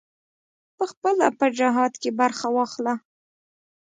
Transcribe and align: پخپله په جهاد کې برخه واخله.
پخپله 0.77 1.27
په 1.39 1.45
جهاد 1.57 1.93
کې 2.01 2.09
برخه 2.19 2.47
واخله. 2.55 2.93